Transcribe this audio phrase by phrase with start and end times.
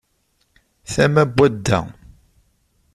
[0.91, 1.79] Tama n wadda.